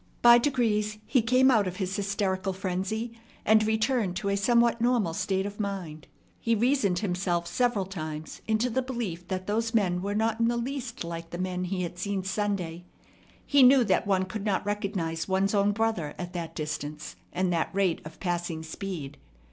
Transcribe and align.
By 0.23 0.39
degrees 0.39 0.97
he 1.05 1.21
came 1.21 1.51
out 1.51 1.67
of 1.67 1.75
his 1.75 1.95
hysterical 1.95 2.53
frenzy, 2.53 3.15
and 3.45 3.63
returned 3.63 4.15
to 4.15 4.29
a 4.29 4.35
somewhat 4.35 4.81
normal 4.81 5.13
state 5.13 5.45
of 5.45 5.59
mind. 5.59 6.07
He 6.39 6.55
reasoned 6.55 6.97
himself 6.97 7.45
several 7.45 7.85
times 7.85 8.41
into 8.47 8.71
the 8.71 8.81
belief 8.81 9.27
that 9.27 9.45
those 9.45 9.75
men 9.75 10.01
were 10.01 10.15
not 10.15 10.39
in 10.39 10.47
the 10.47 10.57
least 10.57 11.03
like 11.03 11.29
the 11.29 11.37
men 11.37 11.65
he 11.65 11.83
had 11.83 11.99
seen 11.99 12.23
Sunday. 12.23 12.83
He 13.45 13.61
knew 13.61 13.83
that 13.83 14.07
one 14.07 14.25
could 14.25 14.43
not 14.43 14.65
recognize 14.65 15.27
one's 15.27 15.53
own 15.53 15.71
brother 15.71 16.15
at 16.17 16.33
that 16.33 16.55
distance 16.55 17.15
and 17.31 17.53
that 17.53 17.69
rate 17.71 18.01
of 18.03 18.19
passing 18.19 18.63
speed. 18.63 19.19